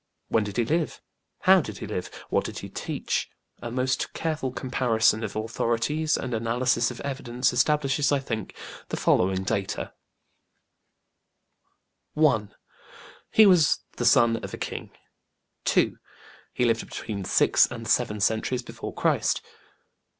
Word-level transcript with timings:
When 0.29 0.43
did 0.43 0.57
he 0.57 0.65
live? 0.65 0.99
How 1.41 1.61
did 1.61 1.77
he 1.77 1.85
live? 1.85 2.09
What 2.31 2.43
did 2.45 2.57
he 2.57 2.69
teach? 2.69 3.29
A 3.61 3.69
most 3.69 4.13
careful 4.13 4.51
comparison 4.51 5.23
of 5.23 5.35
authorities 5.35 6.17
and 6.17 6.33
analysis 6.33 6.89
of 6.89 6.99
evidence 7.01 7.53
establishes, 7.53 8.11
I 8.11 8.17
think, 8.17 8.55
the 8.89 8.97
following 8.97 9.43
data: 9.43 9.93
1. 12.15 12.51
He 13.29 13.45
was 13.45 13.83
the 13.97 14.05
son 14.05 14.37
of 14.37 14.55
a 14.55 14.57
king. 14.57 14.89
2. 15.65 15.95
He 16.51 16.65
lived 16.65 16.83
between 16.83 17.23
six 17.23 17.67
and 17.67 17.87
seven 17.87 18.19
centuries 18.19 18.63
before 18.63 18.95
Christ. 18.95 19.43